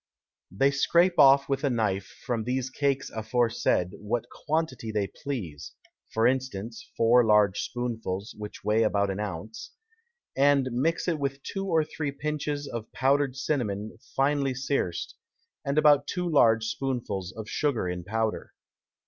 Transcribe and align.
They 0.49 0.71
scrape 0.71 1.19
off 1.19 1.47
with 1.47 1.63
a 1.63 1.69
Knife 1.69 2.07
from 2.25 2.43
these 2.43 2.71
Cakes 2.71 3.11
aforesaid, 3.11 3.91
what 3.99 4.25
Quantity 4.31 4.91
they 4.91 5.05
please, 5.21 5.73
(for 6.11 6.25
Instance, 6.25 6.91
four 6.97 7.23
large 7.23 7.61
Spoonfuls, 7.61 8.33
which 8.35 8.63
weigh 8.63 8.81
about 8.81 9.11
an 9.11 9.19
Ounce) 9.19 9.69
and 10.35 10.69
mix 10.71 11.05
with 11.05 11.35
it 11.35 11.43
two 11.43 11.67
or 11.67 11.83
three 11.83 12.11
Pinches 12.11 12.67
of 12.67 12.91
powder'd 12.91 13.35
Cinnamon 13.35 13.95
finely 14.15 14.55
searced, 14.55 15.13
and 15.63 15.77
about 15.77 16.07
two 16.07 16.27
large 16.27 16.65
Spoonfuls 16.65 17.31
of 17.33 17.47
Sugar 17.47 17.87
in 17.87 18.03
Powder. 18.03 18.53